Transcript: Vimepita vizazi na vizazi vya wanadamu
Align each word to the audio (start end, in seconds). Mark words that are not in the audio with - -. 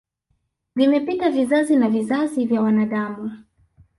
Vimepita 0.75 1.29
vizazi 1.29 1.75
na 1.77 1.89
vizazi 1.89 2.45
vya 2.45 2.61
wanadamu 2.61 3.31